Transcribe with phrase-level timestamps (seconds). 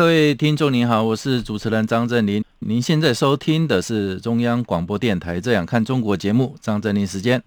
[0.00, 2.42] 各位听众您好，我是主持人张正林。
[2.60, 7.42] 您现在收听的是中央广播电台《这样看中国》节目，张正林时间。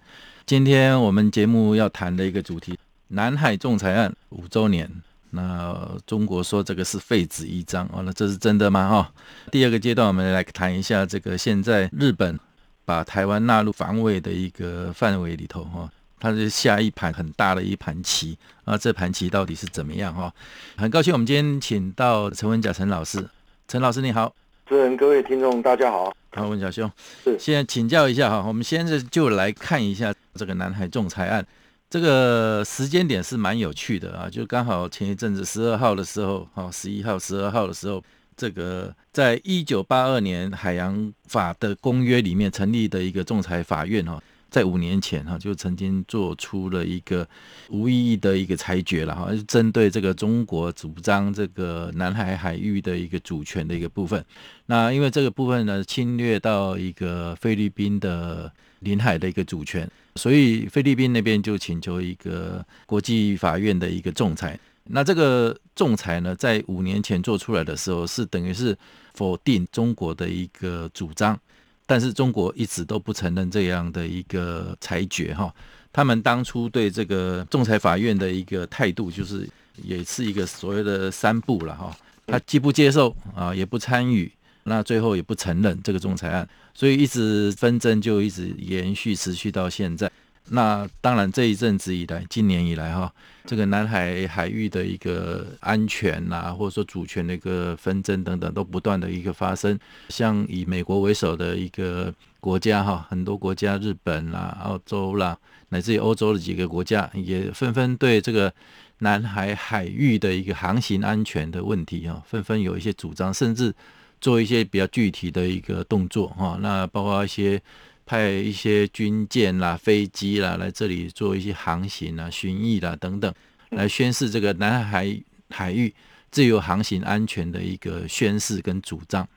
[0.45, 2.77] 今天我们节目要谈的一个主题。
[3.08, 4.88] 南海仲裁案五周年，
[5.31, 5.75] 那
[6.05, 8.88] 中国说这个是废纸一张哦，那这是真的吗？
[8.88, 9.11] 哈，
[9.52, 12.39] 第二个阶段我们来谈一下这个现在日本
[12.85, 15.89] 把台湾纳入防卫的一个范围里头哈，
[16.23, 20.34] 它是下一盘很大的一盘棋啊，这盘棋到底是怎么样哈？
[20.77, 23.27] 很高兴我们今天请到陈文甲陈老师，
[23.68, 24.34] 陈老师你好，
[24.66, 26.89] 主持人各位听众大家好，好文甲兄，
[27.25, 27.38] 是。
[27.38, 31.45] 现在请教一下哈，我们现在就来看一下这个南海仲裁案。
[31.89, 38.02] 这个时间点是蛮有趣的啊，就刚好前一阵子十二号的时候，哈，十一号、十二号的时候，
[38.38, 44.23] 这个在一九八二年海洋法的公约里面成立的一个仲裁法院，哈，
[44.54, 47.28] 在五年前，哈，就曾经做出了一个
[47.70, 54.24] 无意义的一个裁决了，哈，针对这个中国主张这个南海海域的一个主权的一个部分。
[54.68, 59.90] 那因为这个部分呢，侵略到一个菲律宾的领海的一个主权。
[60.16, 64.59] 所以菲律宾那边就请求一个国际法院的一个仲裁。
[64.84, 68.78] 那这个仲裁呢，在五年前做出来的时候，是等于是
[69.16, 71.40] 否定中国的一个主张，
[71.86, 75.53] 但是中国一直都不承认这样的一个裁决哈。
[75.92, 79.48] 他们当初对这个仲裁法院的一个态度，就是
[79.84, 81.95] 也是一个所谓的三不了哈。
[82.25, 84.31] 他既不接受啊，也不参与。
[84.66, 90.09] 那最后也不承认这个仲裁案，所以一直纷争就一直延续持续到现在。
[90.50, 93.12] 那当然这一阵子以来，今年以来哈，
[93.46, 99.80] 这个南海海域的一个安全呐、啊，或者说主权的一个纷争等等，都不断的一个发生。
[100.09, 105.38] 像以美国为首的一个国家哈，很多国家，日本啦、澳洲啦，
[105.70, 108.54] 乃至于欧洲的几个国家，也纷纷对这个
[109.00, 113.74] 南海海域的一个航行安全的问题哈，纷纷有一些主张，甚至。
[114.22, 117.62] 做一些比较具体的一个动作哈，那包括一些
[118.06, 123.34] 派一些军舰啦、飞机啦来这里做一些航行啊、巡弋啦等等，
[123.69, 125.94] 来宣示这个南海海域
[126.31, 129.28] 自由航行安全的一个宣示跟主张。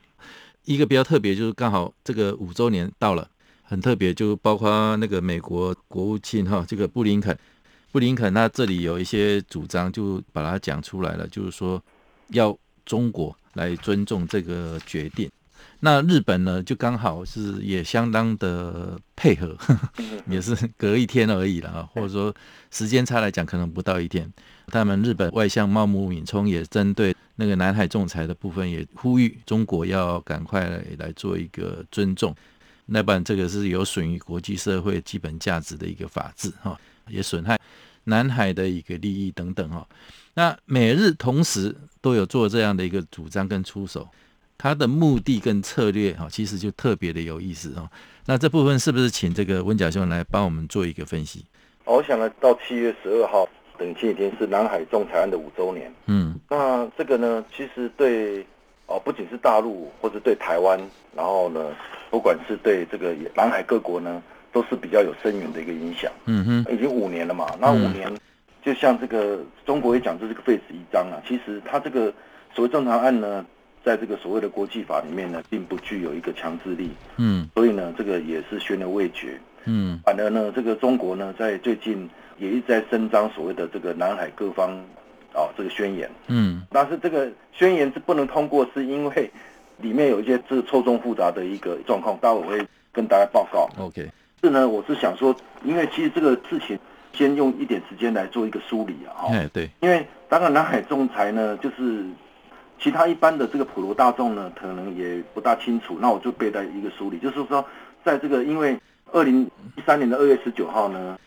[0.65, 3.29] 一个比较特别就是刚好这个五周年到了，
[3.63, 7.37] 很特别，就包括那个美国国务卿哈，这个布林肯，
[7.91, 11.83] 布林肯他这里有一些主张，就把它讲出来了，就是说
[12.29, 13.35] 要中国。
[13.53, 15.27] 来尊重这个决定，
[15.79, 22.33] 那日本呢，就刚好是也相当的配合，呵 呵也是隔一天而已了啊，或者说
[22.71, 24.31] 时间差来讲，可能不到一天。
[24.67, 32.35] 他们日本外相茂木敏充也针对那个南海仲裁的部分，也呼吁中国要赶快来，来做一个尊重，
[32.87, 36.77] 那不然这个是有损于国际社会基本价值的一个法治哈，
[37.07, 37.57] 也损害
[38.05, 39.87] 南海的一个利益等等哈。
[40.33, 44.07] 那美日同时都有做这样的一个主张跟出手，
[44.57, 47.89] 它的目的跟策略哈，其实就特别的有意思哈。
[48.25, 51.45] 那这部分是不是请这个温甲兄来帮我们做一个分析？
[51.85, 53.47] 我想呢，到七月十二号，
[53.77, 55.93] 等前几天是南海仲裁案的五周年。
[56.07, 58.45] 嗯，那这个呢，其实对
[58.87, 60.79] 哦，不仅是大陆或者对台湾，
[61.15, 61.75] 然后呢，
[62.09, 66.11] 不管是对这个南海各国呢，都是比较有深远的一个影响。
[66.25, 68.07] 嗯哼，已经五年了嘛，那五年。
[68.09, 68.17] 嗯
[68.63, 71.23] 就像这个中国也讲，这是个废纸一张啊。
[71.25, 72.13] 其实它这个
[72.53, 73.45] 所谓仲裁案呢，
[73.87, 76.89] 在这个所谓的国际法里面呢，并不具有一个强制力。
[77.15, 79.39] 嗯，所以呢，这个也是悬而未决。
[79.63, 84.71] 嗯，反而呢，这个中国呢，在最近也一直在伸张所谓的这个南海各方
[85.33, 86.11] 哦这个宣言。
[86.27, 89.31] 嗯，但是这个宣言是不能通过，是因为
[89.77, 93.69] 里面有一些这个错综复杂的一个状况，待会我会跟大家报告。
[93.79, 94.05] OK，
[94.43, 95.33] 是呢，我是想说，
[95.63, 96.77] 因为其实这个事情。
[97.13, 102.05] 先用一点时间来做一个梳理啊，哈，对，因为当然南海仲裁呢，就是
[102.79, 105.97] 其他一般的这个普罗大众呢，可能也不大清楚。
[105.99, 107.65] 那我就背在一个梳理，就是说，
[108.03, 108.79] 在这个因为
[109.11, 109.41] 二零
[109.75, 111.17] 一三年的二月十九号呢，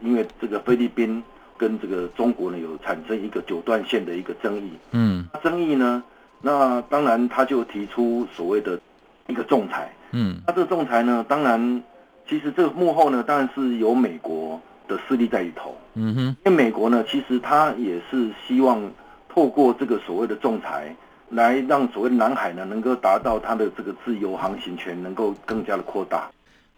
[0.00, 1.22] 因为这个菲律宾
[1.56, 6.02] 跟这个中国呢有产生一个九段线的一个争议，嗯，争议呢，
[6.40, 8.78] 那当然他就提出所谓的
[9.26, 11.82] 一个仲裁，嗯，那这个仲裁呢，当然
[12.28, 14.60] 其实这个幕后呢，当然是有美国。
[14.88, 18.80] 的势力在里头，嗯哼，因为美国呢，其实他也是希望
[19.38, 20.92] 透过这个所谓的仲裁，
[21.28, 26.28] 来让所谓的南海呢能够达到它的这个自由航行权能够更加的扩大。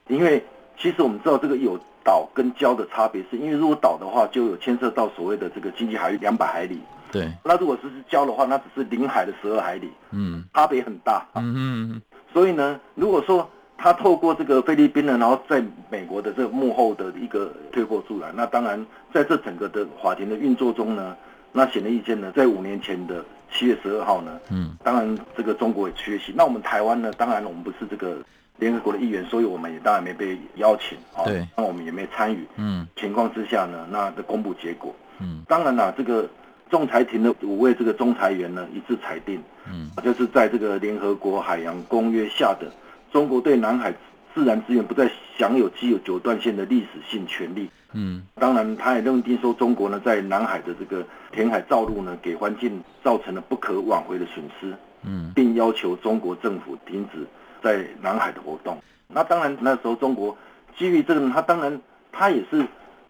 [0.08, 0.44] 因为
[0.78, 6.82] 其实我们知道这个有岛跟礁的差别，是因为如果岛的话就有牵涉到所谓的这个经济海域两百海里。
[7.10, 7.32] 对。
[7.42, 9.90] 那如果是是礁的话，那只是领海的十二海里。
[10.10, 10.44] 嗯。
[10.52, 11.24] 差别很大。
[11.36, 12.02] 嗯嗯。
[12.30, 13.48] 所以呢，如果说
[13.78, 18.84] 他透过这个菲律宾呢，然后在美国的这个幕后的一个推波助澜，那当然
[19.14, 21.16] 在这整个的法庭的运作中呢，
[21.52, 26.32] 那显而易见呢，在五年前的七月十二号呢，嗯，当然这个中国也缺席。
[26.34, 28.18] 那我们台湾呢，当然我们不是这个
[28.58, 32.46] 联合国的议员，所以我们也当然没被邀请啊，对，那我们也没参与。
[32.56, 36.28] 嗯，情况之下呢，那的公布结果，嗯，当然啦，这个
[36.70, 42.70] 仲裁庭的五位这个仲裁员呢一致裁定，嗯，就是在这个联合国海洋公约下的。
[43.10, 43.92] 中国对南海
[44.32, 47.68] 自然资源不再享有具有九段线的历史性权利。
[47.92, 54.74] 嗯，当然，他也认定说中国呢在南海的这个填海造陆呢，给环境造成了不可挽回的损失。
[55.02, 57.26] 嗯，并要求中国政府停止
[57.62, 58.76] 在南海的活动。
[59.08, 60.36] 那当然，那时候中国
[60.76, 61.80] 基于这个，他当然
[62.12, 62.66] 他也是，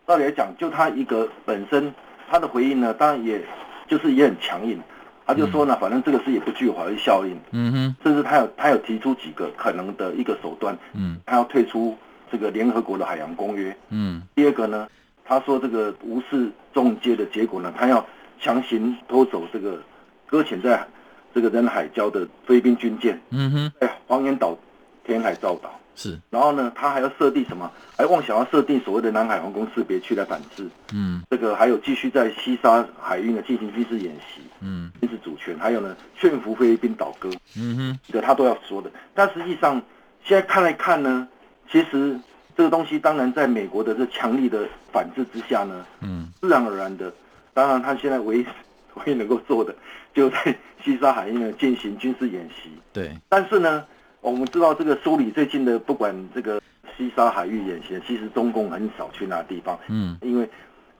[0.07, 1.93] 道理来讲，就他一个本身
[2.31, 3.45] 他的回应呢，当然也
[3.89, 4.81] 就是也很强硬。
[5.27, 11.97] 他就说呢，反正这个事也不具有法律效应，嗯哼，甚至他有他有提出几个可能的一个手段，嗯，他要退出
[12.31, 14.89] 这个联合国的海洋公约，嗯，第二个呢，
[15.25, 18.05] 他说这个无视中介的结果呢，他要
[18.41, 19.83] 强行拖走这个
[20.27, 20.87] 搁浅在
[21.35, 24.57] 这个人海礁的菲律宾军舰，嗯哼，在黄岩岛
[25.05, 25.77] 填海造岛。
[25.97, 27.71] 是，然后呢，他还要设定什么？
[27.99, 30.67] 还妄想要设定所谓的南海防空识别区来反制。
[30.95, 34.41] 嗯，这个还有继续在西沙海域呢进行军事演习。
[34.61, 37.29] 嗯，军事主权，还有呢劝服菲律宾倒戈。
[37.55, 38.91] 嗯哼，这个他都要说的。
[39.13, 39.83] 但实际上，
[40.25, 41.29] 现在看来看呢，
[41.71, 42.19] 其实
[42.57, 47.13] 这个东西当然在美国的这强力的反制之下呢，嗯，自然而然的，
[47.55, 48.47] 当然他现在唯一
[49.05, 49.75] 唯一能够做的，
[50.15, 52.71] 就在西沙海域呢进行军事演习。
[52.93, 53.85] 对，但是呢。
[54.23, 56.61] 我们知道这个苏里最近的不管这个
[56.95, 60.47] 西沙海域演习，其实中共很少去那地方，嗯，因为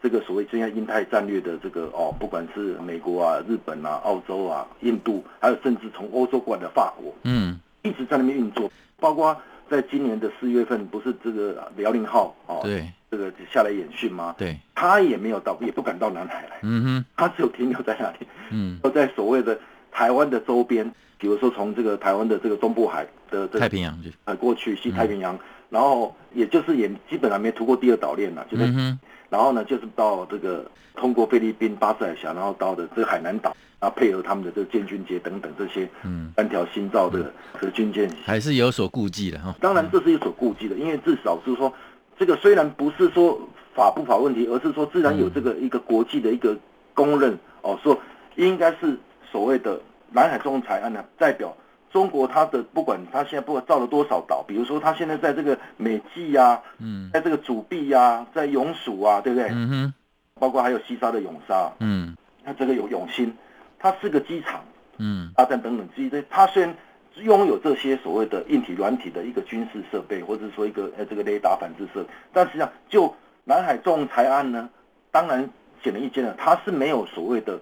[0.03, 9.37] 这个所谓现在印太战略的这个哦，不管是美国啊、日本啊、澳洲啊、印度，还有甚至从欧洲过来的法国，嗯，一直在那边运作，包括
[9.71, 14.35] 在今年的四月份，不是这个辽宁号哦，对，这个下来演训吗？
[14.37, 19.57] 对，他也没有到，也不敢到南海来，嗯哼，他只有停留在那里，嗯，都在所谓的
[19.93, 20.93] 台湾的周边。
[21.17, 25.41] 比如说，从这个台湾的这个中部海的这个、太平洋去，呃，过去西太平洋，嗯、
[25.71, 28.99] 然后也就是也基本上没突过第二岛链了，就是，嗯、
[29.31, 39.55] 然后呢，就是到这个通过菲律宾巴士海峡，然后到的这个海南岛，然后配合他们的这个建军节等等这些，嗯，三条新造的这个军舰，还是有所顾忌的哈。
[39.61, 41.73] 当然这是有所顾忌的，因为至少是说，
[42.19, 43.41] 这个虽然不是说
[43.75, 46.57] 法不法问题，而是说自然有这个一个国际的一个
[46.93, 47.99] 公认哦，说
[48.37, 48.99] 应该是
[49.31, 49.81] 所谓的。
[50.13, 51.57] 南海仲裁案呢，代表
[51.93, 59.49] 中国，它的不管它现在不管造了多少岛，比如说它现在在这个美济呀，嗯，在这个主碧呀，在永暑啊，对不对？
[59.51, 59.95] 嗯哼，
[60.39, 63.35] 包括还有西沙的永沙，嗯，它这个有永兴，
[63.79, 64.65] 它是个机场，
[64.99, 66.75] 嗯，啊等等等机，这它虽然
[67.17, 73.15] 拥有这些所谓的硬体、软体的一个军事设备，或者说一个呃这个雷达反制设备，但实际上就
[73.45, 74.71] 南海仲裁案呢，
[75.11, 75.51] 当然
[75.83, 77.61] 显而易见了，它是没有所谓的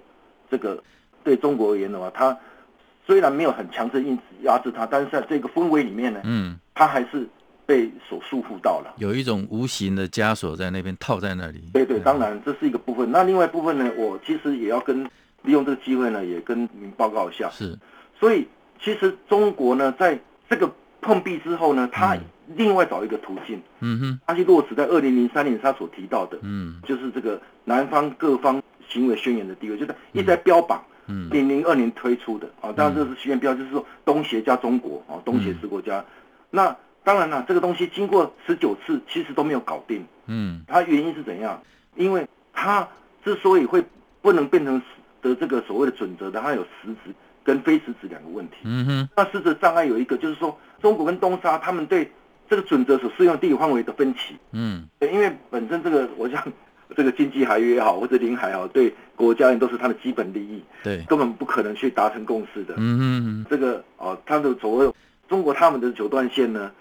[0.50, 0.82] 这个。
[1.24, 2.34] 对中国而言的话，它
[3.08, 7.26] 虽然没有很强制硬压制它，但是在这个氛围里面呢，嗯，它还是
[7.64, 11.70] 被所束缚到了，有一种无形的枷锁在那边套在那里。
[11.72, 13.10] 对对，当然这是一个部分。
[13.10, 15.02] 那另外一部分呢，我其实也要跟
[15.40, 17.48] 利用这个机会呢，也跟您报告一下。
[17.48, 17.74] 是，
[18.20, 18.46] 所以
[18.78, 22.14] 其实中国呢，在这个碰壁之后呢，它
[22.56, 30.82] 另外找一个途径，嗯哼，他去落实在二零零三年他所提到的，嗯，就是这个南方各方行为宣言的地位，就是一直在标榜。
[30.82, 30.94] 嗯，
[31.30, 35.98] 零零二年推出的啊，当然这是宣言标，就是说东协加中国啊，东协十国家。
[36.00, 36.04] 嗯、
[36.50, 40.04] 那当然了，这个东西经过十九次，其实都没有搞定。
[40.26, 41.60] 嗯，它原因是怎样？
[41.96, 42.86] 因为它
[43.24, 43.82] 之所以会
[44.20, 44.80] 不能变成
[45.22, 48.56] 的这个所谓的准则的，它有实质跟非实质两个问题。
[48.64, 52.10] 嗯哼，那实质障碍有一个，就是说中国跟东沙他们对
[52.50, 54.36] 这个准则所适用地域范围的分歧。
[54.52, 56.42] 嗯，因为本身这个我想。
[56.96, 62.74] 这个经济海域也好，或者领海也好，对国家人都是他的基本利益，对，根本不可能去达成共识的。
[62.78, 64.92] 嗯嗯嗯，这个哦，他的所谓
[65.28, 66.72] 中国他们的九段线呢，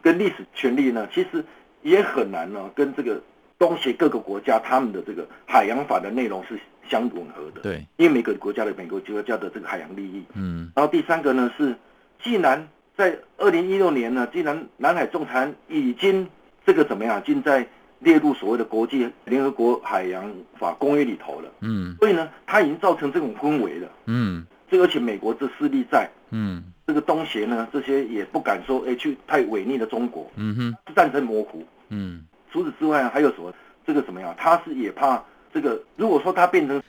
[0.00, 1.44] 跟历史权利呢，其实
[1.82, 3.20] 也很难呢，跟这个
[3.58, 6.58] 东协各个国家他们的这个海洋法的内容是
[6.88, 7.60] 相吻合的。
[7.62, 10.24] 对，因为每个国家的每个国家的这个海洋利益。
[10.34, 11.74] 嗯，然后第三个呢是，
[12.22, 16.28] 既然在二零一六年呢，既然南海仲裁已经
[16.64, 17.66] 这个怎么样，已经在。
[17.98, 33.52] 列入所谓的国际联合国海洋法公约里头了，嗯，所以呢，它已经造成这种氛围了，嗯，这而且美国这势力在，嗯，这个东协呢，这些也不敢说，哎，去太违逆了中国，嗯哼，战争模糊，嗯，除此之外还有什么？
[33.86, 34.34] 这个怎么样？
[34.36, 35.22] 他是也怕
[35.54, 36.82] 这个，如果说他变成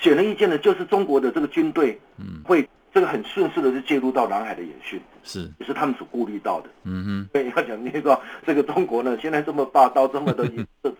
[0.00, 7.28] 显而易见的，就是中国的这个军队，嗯，会这个很顺势的就介入到南海的演训，是，也是他们所顾虑到的，嗯哼。
[7.32, 10.44] 所以要讲那个这个中国呢，现在这么霸道，这么的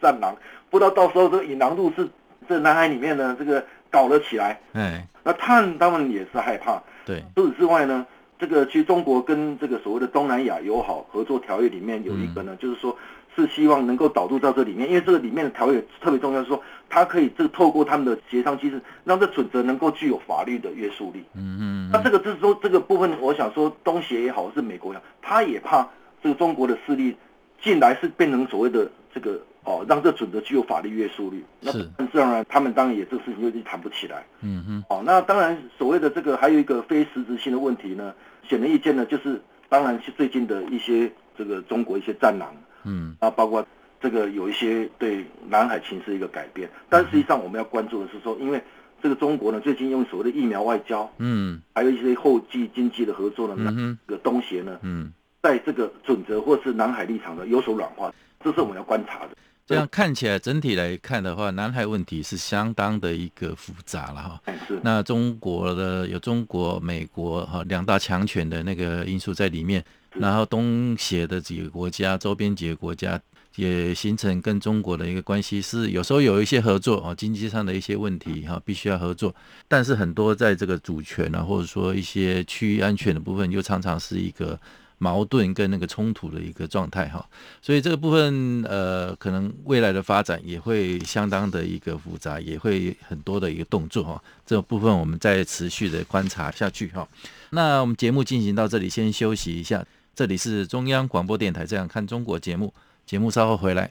[0.01, 0.37] 战狼，
[0.71, 2.09] 不知道到时候这个引狼入室，
[2.49, 5.07] 这南海里面呢，这个搞了起来，哎。
[5.23, 6.83] 那他们当然也是害怕。
[7.05, 8.07] 对，除此之外呢，
[8.39, 12.97] 这个其实中国跟这个所谓的东南亚友好合作条约里面有一个呢，嗯、就是说
[13.35, 21.25] 是希望能够导入到这里面，因为这个里面的条约特别重要，是说它可以这个透过他们的协商机制，让这准则能够具有法律的约束力。
[21.35, 21.91] 嗯嗯。
[21.93, 25.89] 那这个就是说这个部分，我想说东协也好，是美国也好，他也怕
[26.23, 27.17] 这个中国的势力
[27.61, 29.41] 进来是变成所谓的这个。
[29.63, 34.25] 哦，让这准则具有法律约束力，那自然而然，他们当然也这个事情就谈不起来。
[34.41, 34.83] 嗯嗯。
[34.89, 38.15] 哦，那当然，所谓的这个还有一个非实质性的问题呢，
[38.49, 42.51] 显而易见呢，就是当然是最近的一些这个中国一些战狼，
[42.85, 43.67] 嗯，啊，包括
[44.01, 48.63] 这个有一些对南海情势一个改变，但实际上我们要关注的是说，因为
[49.03, 59.31] 这个中国呢最近用所谓的疫苗外交，嗯，还有一些后继经济的合作呢，嗯这个东协呢，嗯，在这个准则或是南海立场呢有所软化，这是我们要观察的。
[59.67, 64.41] 这样看起来，整体来看的话，南海问题是相当的一个复杂了哈。
[64.83, 69.85] 那中国的有中国、美国哈两大强权的那个因素在里面，
[70.15, 73.21] 然后东协的几个国家、周边几个国家
[73.57, 79.35] 也形成跟中国的一个关系，是有时候有一些合作啊，经济上的一些问题哈，必须要合作。
[79.69, 84.59] 但是很多在这个主权啊，或者说一些区域安全的部分，又常常是一个。
[85.03, 87.27] 矛盾跟那个冲突的一个状态哈，
[87.63, 94.23] 所以这个部分呃，可能未来的发展也会相当的一个复杂，也会很多的一个动作哈。
[94.45, 97.09] 这个部分我们再持续的观察下去哈。
[97.49, 99.83] 那我们节目进行到这里，先休息一下。
[100.15, 102.75] 这里是中央广播电台《这样看中国》节目，
[103.07, 103.91] 节目稍后回来。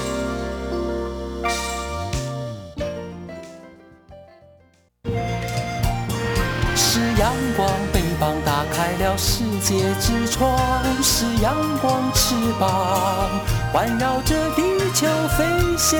[9.23, 13.29] 世界之窗，是阳光翅膀，
[13.71, 14.63] 环绕着地
[14.95, 15.05] 球
[15.37, 15.45] 飞
[15.77, 15.99] 翔。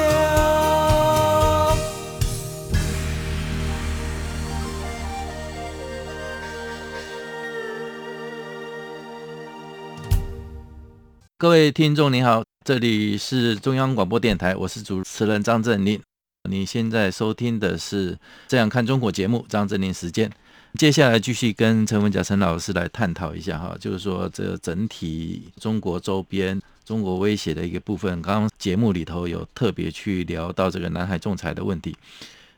[11.38, 16.02] 各位听众您好，这里是中央广播电台，我是主持人张正林。
[16.50, 18.14] 你现在收听的是
[18.48, 20.32] 《这样看中国》节目，张正林时间。
[20.78, 28.22] 接下来继续跟陈文甲陈老师来探讨一下哈，就是说这整体中国周边、中国威胁的一个部分。
[28.22, 31.96] 刚刚节目里头有特别去聊到这个南海仲裁的问题。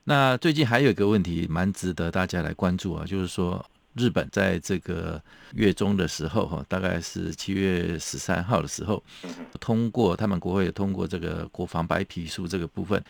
[0.06, 3.66] 那最近还有一个问题蛮值得大家来关注啊，就是说
[3.96, 5.22] 日本在这个
[5.56, 9.04] 月中的时候哈，大概是七月十三号的时候，
[9.60, 13.04] 通过他们国会通过这个国防白皮书这个部分。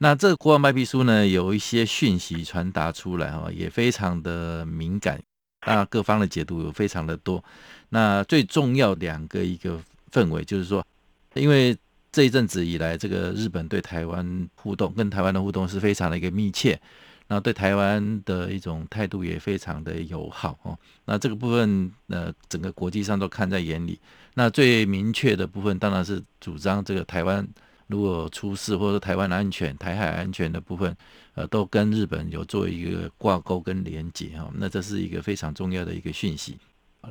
[0.00, 5.20] 那这个国防白皮书呢，有一些讯息传达出来哈，也非常的敏感，
[5.66, 7.42] 那各方的解读有非常的多。
[7.88, 9.80] 那最重要两个一个
[10.12, 10.86] 氛围就是说，
[11.34, 11.76] 因为
[12.12, 16.80] 这一阵子以来，这个日本对台湾互动，跟台湾的互动是非常的一个密切，
[17.26, 20.78] 那对台湾的一种态度也非常的友好哦。
[21.06, 23.98] 那这个部分呃，整个国际上都看在眼里。
[24.34, 27.44] 那最明确的部分当然是主张这个台湾。
[27.88, 30.96] 如果出事或者台湾安全、台海安全的部分，
[31.34, 36.56] 呃，都跟日本有做一个挂钩跟连结哈，那这是一个非常重要的一个讯息。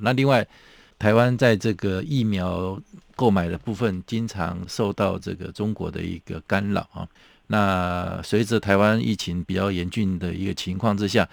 [0.01, 0.48] 那另外，
[1.00, 2.79] 台湾在这个疫苗
[3.15, 7.07] 购买的部分，经常受到这个中国的一个干扰啊。
[7.48, 11.27] 那随着台湾疫情比较严峻的一个情况之下，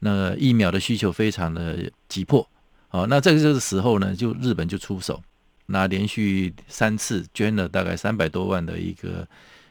[0.00, 2.46] 那疫苗的需求非常的急迫。
[2.88, 5.20] 好，那这个时候呢，就日本就出手。
[5.66, 9.26] 那连续三次捐了大概三百多万的一个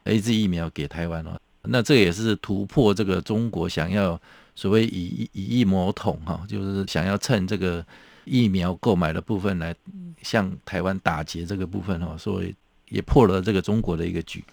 [0.05, 4.19] AZ 疫苗给台湾哦，那这也是突破这个中国想要
[4.55, 7.85] 所谓以以疫谋统哈，就是想要趁这个
[8.25, 9.75] 疫苗购买的部分来
[10.21, 12.53] 向台湾打劫这个部分哈，所以
[12.89, 14.43] 也破了这个中国的一个局，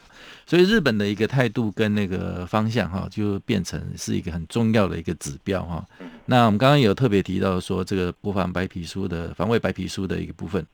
[0.47, 5.85] 所以日本的一个态度跟那个方向哈，就变成是一个很重要的一个指标哈。
[6.27, 10.65] 那我们刚刚有特别提到说这个国防白皮书的防卫白皮书的一个部分。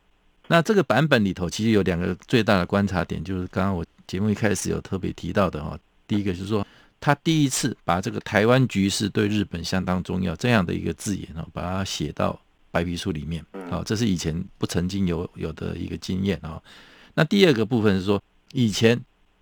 [0.48, 5.76] 那这个版本里头其实有两个最大的观察点，就是刚刚我节目一开始有特别提到的哈。
[6.06, 6.64] 第一个就是说，
[7.00, 13.44] 他第一次把这个台湾局势对日本相当重要这样的一个字眼哦，把它写到白皮书里面。
[13.68, 16.62] 好，这是以前不曾经有有的一个经验啊。
[17.14, 18.96] 那第二个部分是说，以前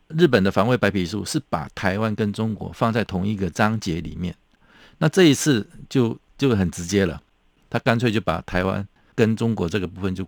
[0.09, 4.35] 日本的防卫白皮书是把台湾跟中国放在同一个章节里面，
[4.97, 7.21] 那这一次就就很直接了，
[7.69, 10.27] 他干脆就把台湾跟中国这个部分就。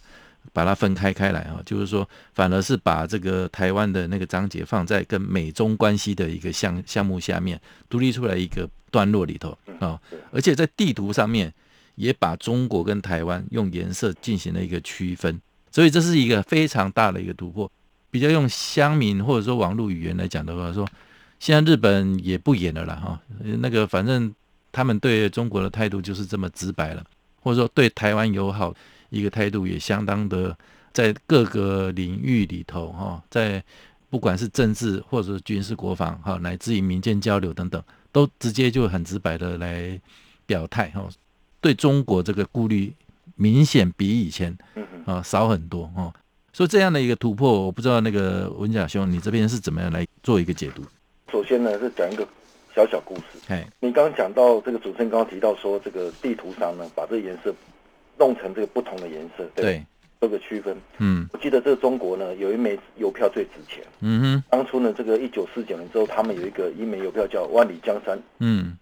[0.57, 10.01] 把它分开开来啊，就是说，反而是把这个台湾的那个章节放在跟美中关系的一个项项目下面，独立出来一个段落里头啊，
[10.33, 11.53] 而且在地图上面
[11.97, 15.39] 也把中国跟台湾用颜色进行了一个区分，
[15.71, 17.71] 所以这是一个非常大的一个突破。
[18.11, 20.89] 比较用乡民或者说网络语言来讲的话，说
[21.39, 23.21] 现在日本也不演了啦哈，
[23.59, 24.35] 那个反正
[24.73, 27.05] 他们对中国的态度就是这么直白了，
[27.43, 28.75] 或者说对台湾友好。
[29.11, 30.57] 一个态度也相当的，
[30.93, 33.63] 在各个领域里头哈，在
[34.09, 40.01] 不管是政治或者是军事国防哈，乃至于民间交流等等，都直接就很直白的来
[40.47, 41.07] 表态哈，
[41.61, 42.93] 对中国这个顾虑
[43.35, 44.57] 明显比以前
[45.05, 46.13] 啊少很多哈。
[46.53, 50.83] 所以这样的一个突破，我不知道那个文甲兄，你这边是怎么样来做一个解读？
[51.31, 52.27] 首先呢，是讲一个
[52.75, 53.23] 小小故事。
[53.49, 57.55] 哎，你刚刚讲到这个主持人刚刚提到说，这个地图上呢，把这个颜色。
[58.19, 59.85] 弄成这个不同的颜色，对，
[60.21, 60.77] 做个区分。
[60.99, 63.85] 嗯，我记得这个中国呢，有一枚邮票最值钱。
[64.01, 68.19] 嗯哼，当初呢，这个一九四九年之后，他们有一个一枚邮票叫“万里江山”。
[68.41, 68.77] 嗯，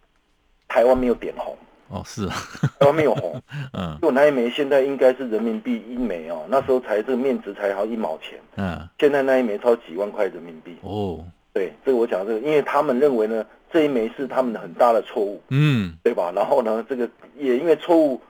[0.69, 1.57] 台湾没有点红。
[1.89, 2.35] 哦，是啊，
[2.81, 3.41] 台湾没有红。
[3.75, 8.39] 嗯，就那一枚现在应该是人民币一枚哦，那时候才这个面值才好一毛钱。
[8.57, 10.77] 嗯，现在那一枚超几万块人民币。
[10.83, 15.41] 哦，对，这个我讲这个，因为他们认为呢，这一枚是他们的很大的错误。
[15.51, 16.33] 嗯，对吧？
[16.35, 18.21] 然后呢，这个也因为错误。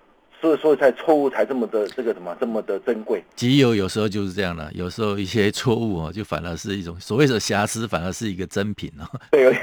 [0.44, 9.08] 所以所以才错误才这么的这个什么这么的珍贵，集邮有时候就是这样的，有时候一些错误哦，就反而是一种所谓的瑕疵，反而是一个珍品哦。
[9.30, 9.54] 对，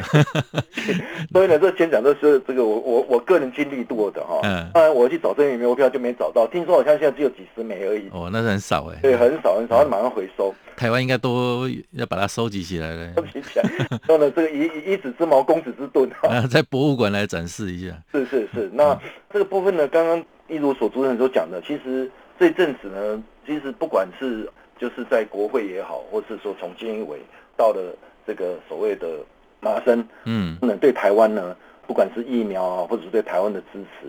[1.32, 4.40] 所以呢，这先讲的是这个我我我个人经历过的哈。
[4.42, 4.72] 嗯。
[4.74, 8.10] 当然我去找这些邮票就没找到，听说好像现在只有几十枚而已。
[8.12, 8.98] 哦，那是很少哎。
[9.04, 10.52] 对，很少很少，马上回收。
[10.76, 13.14] 台湾应该都要把它收集起来了。
[13.16, 13.70] 收集起来，
[14.08, 17.96] 然后呢，这个以以子之矛攻子之盾啊，在博物馆来展示一下。
[18.12, 19.00] 是是是，那
[19.32, 20.26] 这个部分呢，刚刚。
[20.52, 27.20] 一如所主持人所讲的，其实这阵子呢，其实不管是就是在国会也好，或是说从经委
[27.56, 27.96] 到了
[28.28, 29.20] 这个所谓的
[29.62, 31.56] 麻生，嗯，那对台湾呢，
[31.88, 34.08] 不管是疫苗啊，或者是对台湾的支持，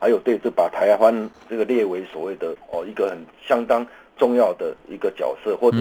[0.00, 5.76] 还有对这把台湾这个列为所谓的哦一个很相当重要的一个角色，或者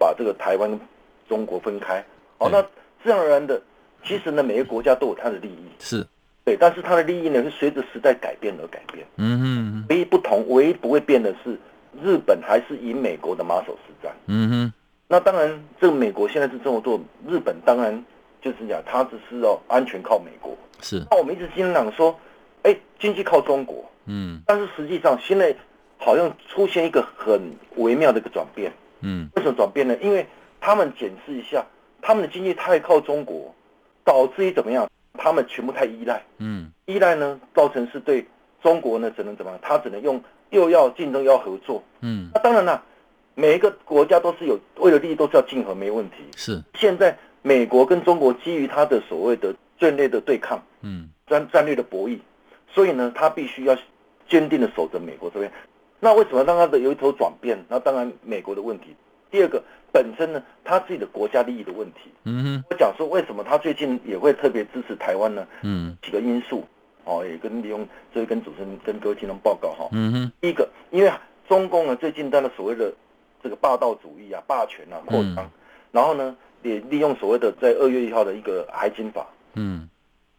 [0.00, 0.80] 把这个台湾
[1.28, 2.04] 中国分开，
[2.38, 2.60] 哦，那
[3.04, 3.62] 自然而然的，
[4.04, 6.04] 其实呢，每个国家都有它的利益，是。
[6.48, 9.06] 对，但是它的利益呢，是随着时代改变而改变。
[9.16, 11.58] 嗯哼，唯一不同，唯一不会变的是，
[12.02, 14.10] 日本还是以美国的马首是瞻。
[14.28, 14.72] 嗯哼，
[15.08, 18.02] 那当然，这个美国现在是这么做，日本当然
[18.40, 20.56] 就是讲他只是哦安全靠美国。
[20.80, 21.04] 是。
[21.10, 22.18] 那我们一直经常说，
[22.62, 23.84] 哎，经济靠中国。
[24.06, 24.40] 嗯。
[24.46, 25.54] 但是实际上现在
[25.98, 27.38] 好像出现一个很
[27.76, 28.72] 微妙的一个转变。
[29.02, 29.28] 嗯。
[29.36, 29.94] 为什么转变呢？
[30.00, 30.26] 因为
[30.62, 31.62] 他们检视一下，
[32.00, 33.54] 他们的经济太靠中国，
[34.02, 34.88] 导致于怎么样？
[35.18, 36.22] 他们全部太依赖。
[36.38, 36.72] 嗯。
[36.86, 38.24] 依赖呢，造成是对
[38.62, 39.60] 中国呢只能怎么样？
[39.60, 41.82] 他只能用又要竞争又要合作。
[42.00, 42.30] 嗯。
[42.32, 42.82] 那当然了。
[43.40, 46.16] 每一个国家都是有为了利益都是要竞合，没问题。
[46.34, 52.18] 是现在美国跟中国基于他的所谓的战略的对抗，嗯，战战略的博弈，
[52.74, 53.78] 所以呢，他必须要
[54.28, 55.52] 坚定的守着美国这边。
[56.00, 57.56] 那为什么让他的有一头转变？
[57.68, 58.96] 那当然美国的问题。
[59.30, 59.62] 第二个，
[59.92, 62.10] 本身呢，他自己的国家利益的问题。
[62.24, 65.46] 嗯哼，我讲说为什么他最近也会特别支持台湾呢？
[65.62, 66.64] 嗯，几个因素。
[67.04, 69.88] 哦，也跟利用这跟主持人跟各位听众报告哈。
[69.92, 71.10] 嗯哼，第一个，因为
[71.48, 72.92] 中共呢最近他的所谓的。
[73.40, 75.48] 这个霸道主义啊，霸权啊，扩张，
[75.92, 79.88] 然后呢，也利用所谓的在二月一号的一个海警法，嗯，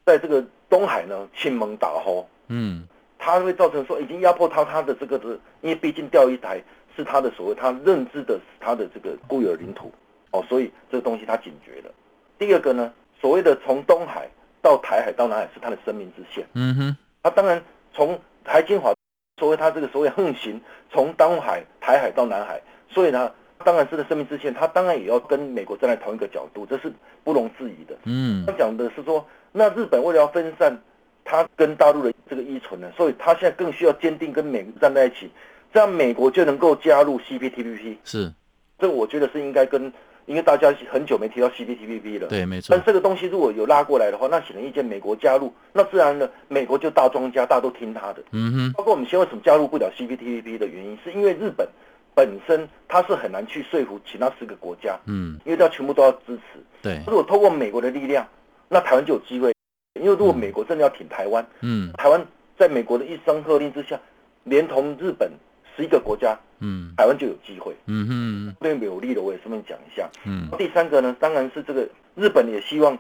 [0.06, 2.86] 在这个东海呢，亲蒙打吼，嗯，
[3.18, 5.30] 它会造成说已经压迫到他的这个的，
[5.62, 6.62] 因为毕竟钓鱼台
[7.00, 9.90] 是他的所谓他认知的他的这个固有领土，
[10.32, 11.90] 哦，所以这个东西他警觉了。
[12.38, 14.28] 第二个呢，所谓的从东海
[14.62, 18.94] 到台海到南海是他的生命之线，嗯哼，他当然从台金华，
[19.38, 20.60] 所谓他这个所谓横行
[20.92, 22.62] 从东海、台海到南海。
[22.90, 23.32] 所以呢，
[23.64, 26.92] 当然是个生命之线，他当然也要跟美国站在同一个角度，这是
[27.24, 27.96] 不容置疑的。
[28.04, 30.78] 嗯，他讲的是说，那日本为了要分散
[31.24, 35.32] 他跟大陆的这个依存呢，所以他现在更需要坚定跟美国站在一起，
[35.74, 37.98] 这样美国就能够加入 CPTPP。
[38.04, 38.32] 是，
[38.78, 39.92] 这我觉得是应该跟，
[40.26, 42.28] 因为大家很久没提到 CPTPP 了。
[42.28, 42.76] 对，没错。
[42.76, 48.24] 但这个东西如果有拉过来的话，那显而易见，美国加入，那自然呢，美国就大庄家，大家都听他的。
[48.32, 48.74] 嗯哼。
[48.74, 51.68] 包括我们现在为什么加入不了 CPTPP 的原因，是因为日本。
[52.16, 56.60] 本身它是很难去说服其他四个国家，嗯，因为它全部都要支持。
[56.82, 58.28] 对，如果透过美国的力量，
[58.68, 59.54] 那台湾就有机会。
[59.94, 62.22] 因为如果美国真的要挺台湾，嗯，台湾
[62.58, 63.98] 在美国的一声喝令之下，
[64.44, 65.32] 连同日本
[65.76, 67.76] 十一个国家，嗯，台湾就有机会。
[67.86, 70.10] 嗯哼，对有利的我也顺便讲一下。
[70.26, 72.98] 嗯，第三个呢，当然是这个日本也希望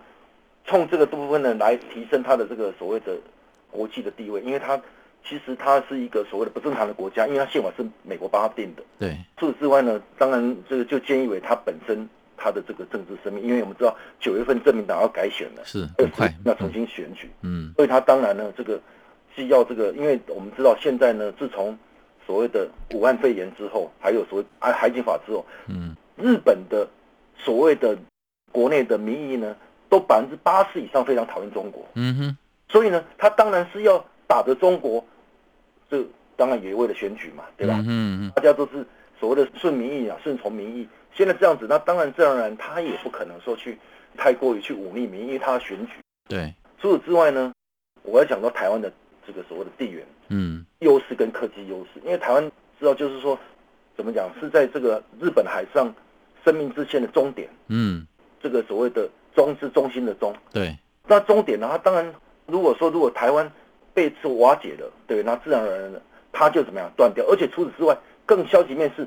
[0.65, 3.17] 冲这个部分呢来提升它的这个所谓的
[3.71, 4.79] 国际的地位，因为它。
[5.21, 8.81] 其实它是一个所谓的不正常的国家，因为它宪法是美国帮它定的。
[8.97, 9.17] 对。
[9.35, 17.29] 除此之外呢，当然这个就建议为它本身他的这个政治生命，因为我们知道九月份自民党要改选了，是很快要重新选举。
[17.41, 17.73] 嗯。
[17.75, 18.79] 所以他当然呢，这个
[19.35, 21.77] 既要这个，因为我们知道现在呢，自从
[22.29, 26.87] 所谓的武汉肺炎之后，还有所谓海海警法之后，嗯，日本的
[27.35, 27.97] 所谓的
[28.51, 29.55] 国内的民意呢，
[29.89, 31.83] 都百分之八十以上非常讨厌中国。
[31.95, 32.37] 嗯哼。
[32.67, 35.03] 所以呢，他当然是要打着中国。
[35.89, 36.05] 这
[36.37, 37.73] 当然也为了选举嘛，对吧？
[37.79, 38.85] 嗯嗯嗯，大家都是
[39.19, 40.87] 所谓的顺民意啊，顺从民意。
[41.15, 43.75] 现在这样子，那当然自然而然他也不可能说去
[44.15, 45.93] 太过于去忤逆民意，因为他要选举。
[46.27, 46.53] 对。
[46.79, 47.51] 除此之外呢，
[48.03, 48.93] 我要讲到台湾的
[49.29, 53.37] 这个所谓的地缘嗯优势跟科技优势，因为台湾知道就是说
[53.95, 55.93] 怎么讲是在这个日本海上
[56.43, 57.47] 生命之线的终点。
[57.67, 58.07] 嗯，
[58.41, 60.35] 这个所谓的中是中心的中。
[60.51, 60.75] 对。
[61.07, 61.67] 那终点呢？
[61.69, 62.13] 它当然
[62.47, 63.49] 如果说如果台湾。
[63.91, 67.25] 被是瓦解了，对，那自然而然的，它就怎么样断掉。
[67.25, 69.05] 而且除此之外，更消极面是，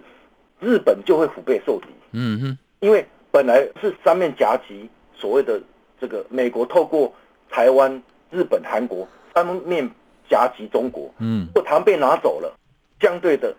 [0.60, 1.86] 日本就会腹背受敌。
[2.10, 5.58] 嗯哼，因为本来是三面夹击，所谓的
[5.98, 7.14] 这个美国透过
[7.48, 9.88] 台湾、日本、韩国三面
[10.32, 11.12] 夹击中国。
[11.18, 12.56] 嗯，如果台湾被拿走了，
[12.98, 13.54] 相对的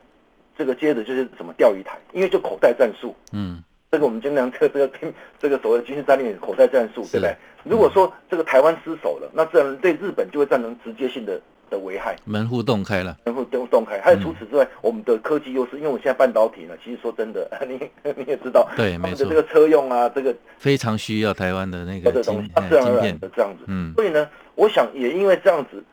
[0.58, 3.16] 这个接着就是什么钓鱼台，因为就口袋战术。
[3.32, 3.62] 嗯。
[3.92, 7.36] 这个我们经常这个这个这个所谓的军事战略口袋战术，对不对？
[7.64, 14.02] 如果说这个台湾失守了，那自然对日本就会造成直接性的的危害，门户洞开了，门户都洞开。
[14.02, 17.80] 还有除此之外，我们的科技优势，因为我们现在半导体呢，其实说真的， 你
[18.18, 23.66] 你也知道，对，没错，这个车用啊，这个非常需要台湾的那个东西，自然而然的这样子。
[23.68, 25.84] 嗯，所以呢，我想也因为这样子，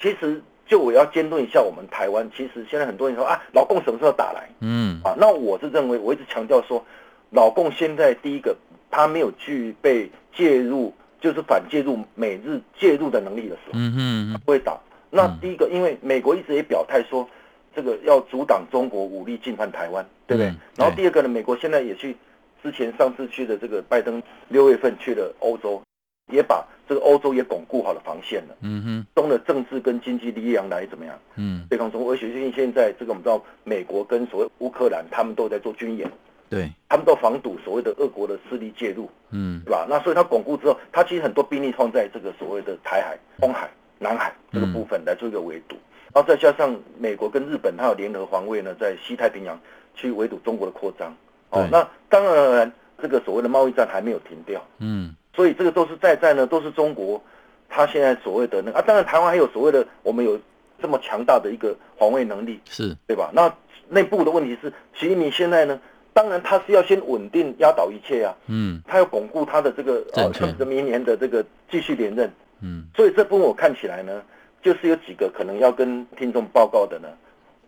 [0.00, 2.30] 其实就我要监督一下我们台湾。
[2.36, 4.48] 其实现在很多人说啊，老共什么时候打来？
[4.60, 6.84] 嗯，啊，那我是认为，我一直强调说。
[7.30, 8.56] 老共现在第一个，
[8.90, 14.80] 他没有具备介入，就是反介入美日介入的能力的时候，嗯嗯，他不会打。
[15.10, 17.28] 那第一个，因为美国一直也表态说，
[17.76, 20.46] 这个要阻挡中国武力进犯台湾，对不对？
[20.74, 22.16] 然后第二个呢，美国现在也去，
[22.62, 25.82] 之前上次去的这个拜登六月份去了欧洲，
[26.30, 28.56] 也把这个欧洲也巩固好了防线了。
[28.60, 31.18] 嗯哼，中的政治跟经济力量来怎么样？
[31.36, 32.12] 嗯，对抗中国。
[32.12, 36.10] 而且现在这个我们知道，美国跟所谓乌克兰，他们都在做军演。
[36.50, 39.86] 对，他们都防堵所谓的俄国的势力介入，嗯，对吧？
[39.86, 49.60] 那所以他巩固之后，他其实很多兵力放在这个所谓的台海、东海、南海这个部分来做一个围堵，嗯、然后再加上美国跟日本，它有联合防卫呢，在西太平洋
[49.94, 51.14] 去围堵中国的扩张。
[51.50, 57.22] 哦，那当然，这个所谓的贸易战还没有停掉，嗯，所以这个都是在在呢，都是中国
[57.68, 60.36] 他现在所谓的那个、啊，当然台湾还有所谓的我们有
[60.82, 62.92] 这么强大的一个防卫能力，是。
[63.06, 63.30] 对吧？
[63.32, 63.54] 那
[63.88, 65.80] 内部的问题是，习近平现在呢，
[66.12, 72.28] 当然他是要先稳定压倒一切啊，嗯，他要巩固他的这个呃，明年的这个继续连任，
[72.60, 74.20] 嗯，所以这部分我看起来呢，
[74.60, 77.08] 就是有几个可能要跟听众报告的呢，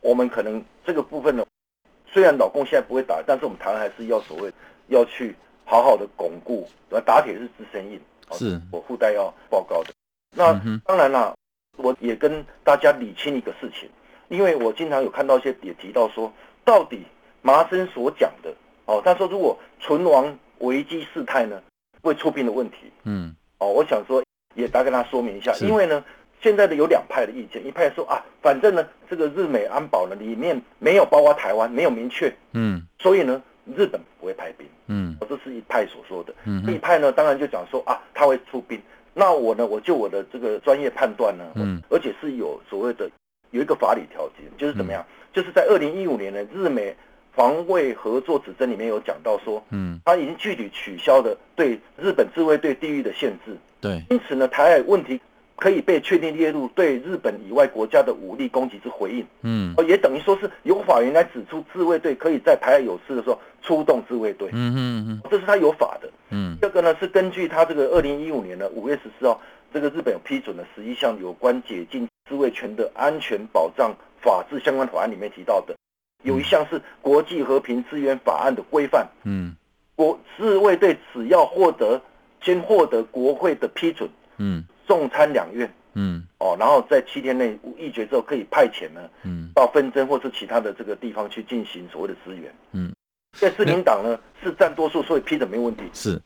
[0.01, 1.47] 我们可能这个部分呢，
[2.11, 4.53] 虽然老共现在不会打，但是我们台湾还是要所谓
[4.89, 5.37] 要去
[5.71, 6.69] 好好的巩固，
[7.07, 8.01] 打铁是自身硬，
[8.33, 8.61] 是。
[8.73, 9.91] 我附带要报告的。
[10.37, 10.53] 那
[10.85, 11.33] 当然啦，
[11.77, 13.89] 我也跟大家理清一个事情，
[14.29, 16.33] 因为我经常有看到一些也提到说，
[16.65, 17.07] 到底
[17.41, 18.53] 麻生所讲的
[18.87, 21.63] 哦，他说如果存亡危机事态呢，
[22.03, 24.21] 会出兵的问题，嗯，哦，我想说
[24.57, 26.05] 也大概跟他说明一下，因为呢，
[26.43, 33.41] 现在的有两派的意见，一派说啊，反正呢，这个日美安保呢里面没有包括台湾，没有明确，嗯，所以呢，
[33.77, 38.81] 日本不会派兵，嗯，这是一派所说的，嗯，另一派呢，当然就讲说啊，他会出兵。
[39.13, 43.11] 那我呢，我就我的这个专业判断呢，嗯，而且是有所谓的
[43.51, 46.95] 有一个法理条件，就是怎么样，嗯、就是在二零一五年的日美
[47.33, 55.21] 防卫合作指针里面有讲到说，嗯，他已经具体取消了对日本自卫队地域的限制，对，因此呢，台海问题
[55.61, 66.11] 可以被确定列入对日本以外国家的武力攻击之回应，嗯，也等于说是由法源来指出自卫队可以在台海有事的时候出动自卫队，嗯嗯嗯，这是他有法的。
[66.31, 69.38] 嗯，这个呢是根据他这个二零一五年的五月十四号，
[69.73, 75.77] 这个日本有批准了十一项有关解禁自卫权的安全保障法制相关法案里面提到的，
[76.23, 79.07] 有一项是国际和平资源法案的规范。
[79.25, 79.55] 嗯，
[79.94, 82.01] 国自卫队只要获得
[82.40, 92.53] 先获得国会的批准，嗯，众参两院，嗯，哦，然后在七天内议决之后可以派遣呢，嗯，到纷争或是其他的这个地方去进行所谓的支援。
[92.72, 92.92] 嗯。
[93.38, 95.85] 在自民党呢是占多数，所以批准没问题。
[95.92, 96.20] 是，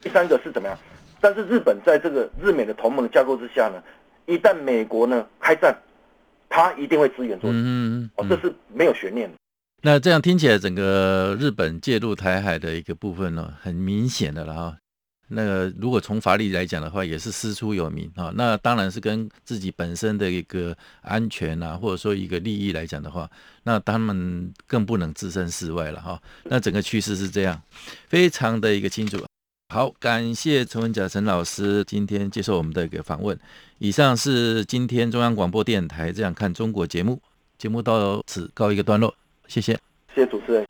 [0.00, 0.78] 第三个是怎么样？
[1.18, 3.82] 但是日本在这个日美的同盟的架构之下呢，
[4.26, 5.74] 一旦美国呢开战，
[6.50, 7.58] 他一定会支援作战。
[7.58, 9.36] 嗯嗯哦，这是没有悬念的。
[9.82, 14.76] 那这样听起来，整个日本介入台海的一个部分呢，很明显的了哈。
[15.30, 18.32] 那个如果从法理来讲的话，也是师出有名啊。
[18.34, 23.30] 那当然是跟自己本身的一个安全啊，或者说一个利益来讲的话，
[23.62, 26.20] 那他们更不能置身事外了哈。
[26.44, 27.62] 那整个趋势是这样，
[28.08, 29.24] 非常的一个清楚。
[29.72, 33.38] 好，感谢陈文甲陈老师今天接受我们的一个访问。
[33.78, 37.22] 以上是今天中央广播电台《这样看中国》节目，
[37.56, 39.14] 节目到此告一个段落，
[39.46, 39.74] 谢谢，
[40.12, 40.69] 谢谢主持人。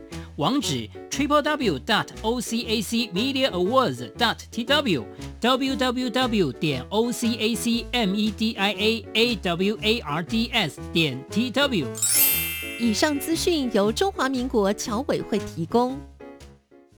[0.37, 5.03] 网址：triple w dot o c a c media awards dot t w
[5.39, 9.77] w w w 点 o c a c m e d i a a w
[9.81, 11.87] a r d s 点 t w。
[12.79, 15.99] 以上资讯由中华民国侨委会提供。